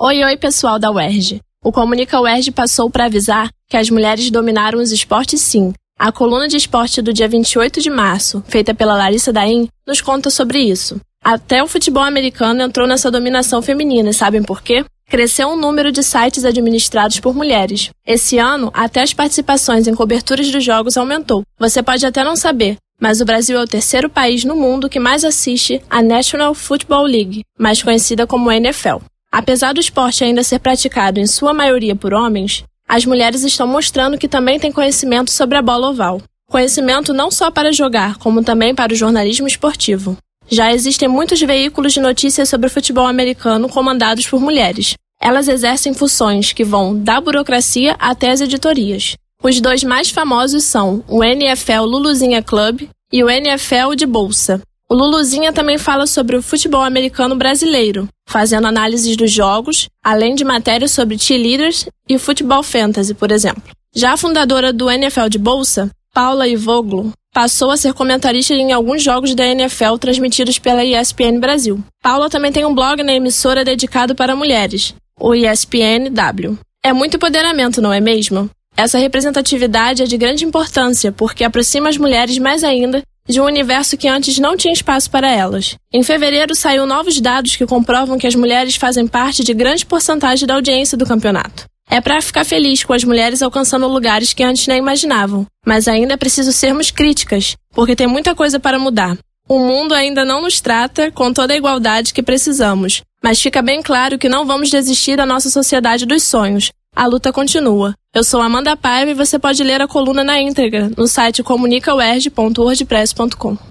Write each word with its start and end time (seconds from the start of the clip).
Oi, 0.00 0.22
oi, 0.22 0.36
pessoal 0.36 0.78
da 0.78 0.92
UERJ. 0.92 1.40
O 1.60 1.72
Comunica 1.72 2.20
UERJ 2.20 2.52
passou 2.52 2.88
para 2.88 3.06
avisar 3.06 3.50
que 3.68 3.76
as 3.76 3.90
mulheres 3.90 4.30
dominaram 4.30 4.78
os 4.78 4.92
esportes 4.92 5.40
sim. 5.40 5.72
A 5.98 6.12
coluna 6.12 6.46
de 6.46 6.56
esporte 6.56 7.02
do 7.02 7.12
dia 7.12 7.26
28 7.26 7.80
de 7.80 7.90
março, 7.90 8.40
feita 8.46 8.72
pela 8.72 8.96
Larissa 8.96 9.32
Daim, 9.32 9.66
nos 9.84 10.00
conta 10.00 10.30
sobre 10.30 10.60
isso. 10.60 11.00
Até 11.20 11.64
o 11.64 11.66
futebol 11.66 12.04
americano 12.04 12.62
entrou 12.62 12.86
nessa 12.86 13.10
dominação 13.10 13.60
feminina, 13.60 14.10
e 14.10 14.14
sabem 14.14 14.40
por 14.40 14.62
quê? 14.62 14.84
Cresceu 15.08 15.48
o 15.48 15.56
número 15.56 15.90
de 15.90 16.04
sites 16.04 16.44
administrados 16.44 17.18
por 17.18 17.34
mulheres. 17.34 17.90
Esse 18.06 18.38
ano, 18.38 18.70
até 18.72 19.02
as 19.02 19.12
participações 19.12 19.88
em 19.88 19.96
coberturas 19.96 20.48
dos 20.48 20.62
jogos 20.62 20.96
aumentou. 20.96 21.42
Você 21.58 21.82
pode 21.82 22.06
até 22.06 22.22
não 22.22 22.36
saber, 22.36 22.76
mas 23.00 23.20
o 23.20 23.24
Brasil 23.24 23.58
é 23.58 23.64
o 23.64 23.66
terceiro 23.66 24.08
país 24.08 24.44
no 24.44 24.54
mundo 24.54 24.88
que 24.88 25.00
mais 25.00 25.24
assiste 25.24 25.82
a 25.90 26.00
National 26.00 26.54
Football 26.54 27.02
League, 27.02 27.42
mais 27.58 27.82
conhecida 27.82 28.28
como 28.28 28.52
NFL. 28.52 28.98
Apesar 29.30 29.72
do 29.72 29.80
esporte 29.80 30.24
ainda 30.24 30.42
ser 30.42 30.58
praticado 30.58 31.20
em 31.20 31.26
sua 31.26 31.52
maioria 31.52 31.94
por 31.94 32.14
homens, 32.14 32.64
as 32.88 33.04
mulheres 33.04 33.44
estão 33.44 33.66
mostrando 33.66 34.16
que 34.16 34.26
também 34.26 34.58
têm 34.58 34.72
conhecimento 34.72 35.30
sobre 35.30 35.58
a 35.58 35.62
bola 35.62 35.90
oval. 35.90 36.22
Conhecimento 36.50 37.12
não 37.12 37.30
só 37.30 37.50
para 37.50 37.72
jogar, 37.72 38.16
como 38.16 38.42
também 38.42 38.74
para 38.74 38.92
o 38.92 38.96
jornalismo 38.96 39.46
esportivo. 39.46 40.16
Já 40.50 40.72
existem 40.72 41.06
muitos 41.06 41.40
veículos 41.40 41.92
de 41.92 42.00
notícias 42.00 42.48
sobre 42.48 42.68
o 42.68 42.70
futebol 42.70 43.06
americano 43.06 43.68
comandados 43.68 44.26
por 44.26 44.40
mulheres. 44.40 44.94
Elas 45.20 45.46
exercem 45.46 45.92
funções 45.92 46.54
que 46.54 46.64
vão 46.64 46.98
da 46.98 47.20
burocracia 47.20 47.94
até 47.98 48.30
as 48.30 48.40
editorias. 48.40 49.14
Os 49.42 49.60
dois 49.60 49.84
mais 49.84 50.10
famosos 50.10 50.64
são 50.64 51.04
o 51.06 51.22
NFL 51.22 51.82
Luluzinha 51.82 52.42
Club 52.42 52.88
e 53.12 53.22
o 53.22 53.28
NFL 53.28 53.94
de 53.94 54.06
Bolsa. 54.06 54.62
O 54.90 54.94
Luluzinha 54.94 55.52
também 55.52 55.76
fala 55.76 56.06
sobre 56.06 56.34
o 56.34 56.42
futebol 56.42 56.80
americano 56.82 57.36
brasileiro, 57.36 58.08
fazendo 58.26 58.68
análises 58.68 59.18
dos 59.18 59.30
jogos, 59.30 59.86
além 60.02 60.34
de 60.34 60.46
matérias 60.46 60.92
sobre 60.92 61.18
cheerleaders 61.18 61.86
e 62.08 62.16
futebol 62.16 62.62
fantasy, 62.62 63.12
por 63.12 63.30
exemplo. 63.30 63.62
Já 63.94 64.14
a 64.14 64.16
fundadora 64.16 64.72
do 64.72 64.90
NFL 64.90 65.28
de 65.28 65.38
Bolsa, 65.38 65.90
Paula 66.14 66.48
Ivoglu, 66.48 67.12
passou 67.34 67.70
a 67.70 67.76
ser 67.76 67.92
comentarista 67.92 68.54
em 68.54 68.72
alguns 68.72 69.02
jogos 69.02 69.34
da 69.34 69.46
NFL 69.46 69.98
transmitidos 70.00 70.58
pela 70.58 70.82
ESPN 70.82 71.38
Brasil. 71.38 71.84
Paula 72.02 72.30
também 72.30 72.50
tem 72.50 72.64
um 72.64 72.74
blog 72.74 73.02
na 73.02 73.12
emissora 73.12 73.66
dedicado 73.66 74.14
para 74.14 74.34
mulheres, 74.34 74.94
o 75.20 75.34
ESPNW. 75.34 76.58
É 76.82 76.94
muito 76.94 77.18
empoderamento, 77.18 77.82
não 77.82 77.92
é 77.92 78.00
mesmo? 78.00 78.48
Essa 78.74 78.96
representatividade 78.96 80.02
é 80.02 80.06
de 80.06 80.16
grande 80.16 80.46
importância 80.46 81.12
porque 81.12 81.44
aproxima 81.44 81.90
as 81.90 81.98
mulheres 81.98 82.38
mais 82.38 82.64
ainda 82.64 83.02
de 83.28 83.40
um 83.40 83.44
universo 83.44 83.96
que 83.96 84.08
antes 84.08 84.38
não 84.38 84.56
tinha 84.56 84.72
espaço 84.72 85.10
para 85.10 85.28
elas. 85.30 85.76
Em 85.92 86.02
fevereiro 86.02 86.54
saiu 86.54 86.86
novos 86.86 87.20
dados 87.20 87.56
que 87.56 87.66
comprovam 87.66 88.18
que 88.18 88.26
as 88.26 88.34
mulheres 88.34 88.76
fazem 88.76 89.06
parte 89.06 89.44
de 89.44 89.52
grande 89.52 89.84
porcentagem 89.84 90.46
da 90.46 90.54
audiência 90.54 90.96
do 90.96 91.06
campeonato. 91.06 91.66
É 91.90 92.00
para 92.00 92.20
ficar 92.20 92.44
feliz 92.44 92.84
com 92.84 92.92
as 92.92 93.04
mulheres 93.04 93.42
alcançando 93.42 93.88
lugares 93.88 94.32
que 94.32 94.42
antes 94.42 94.66
nem 94.66 94.78
imaginavam, 94.78 95.46
mas 95.66 95.88
ainda 95.88 96.14
é 96.14 96.16
preciso 96.16 96.52
sermos 96.52 96.90
críticas, 96.90 97.56
porque 97.72 97.96
tem 97.96 98.06
muita 98.06 98.34
coisa 98.34 98.60
para 98.60 98.78
mudar. 98.78 99.16
O 99.48 99.58
mundo 99.58 99.94
ainda 99.94 100.24
não 100.24 100.42
nos 100.42 100.60
trata 100.60 101.10
com 101.10 101.32
toda 101.32 101.54
a 101.54 101.56
igualdade 101.56 102.12
que 102.12 102.22
precisamos, 102.22 103.02
mas 103.22 103.40
fica 103.40 103.62
bem 103.62 103.82
claro 103.82 104.18
que 104.18 104.28
não 104.28 104.46
vamos 104.46 104.68
desistir 104.68 105.16
da 105.16 105.24
nossa 105.24 105.48
sociedade 105.48 106.04
dos 106.04 106.22
sonhos. 106.22 106.70
A 106.94 107.06
luta 107.06 107.32
continua. 107.32 107.94
Eu 108.14 108.22
sou 108.24 108.40
Amanda 108.40 108.76
Paiva 108.76 109.10
e 109.10 109.14
você 109.14 109.38
pode 109.38 109.62
ler 109.62 109.80
a 109.80 109.86
coluna 109.86 110.24
na 110.24 110.40
íntegra 110.40 110.90
no 110.96 111.06
site 111.06 111.42
comunicauerj.wordpress.com. 111.42 113.68